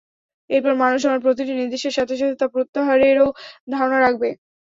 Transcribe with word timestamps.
এরপর 0.49 0.73
মানুষ 0.81 1.01
আমার 1.07 1.23
প্রতিটি 1.25 1.53
নির্দেশের 1.55 1.93
সাথে 1.97 2.13
সাথে 2.15 2.35
তা 2.35 2.47
প্রত্যাহারেরও 2.53 3.27
ধারণা 3.67 3.97
রাখবে। 3.99 4.29